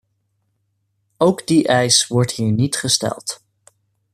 Ook 1.17 1.47
die 1.47 1.67
eis 1.67 2.07
wordt 2.07 2.31
hier 2.31 2.51
niet 2.51 2.75
gesteld. 2.75 3.41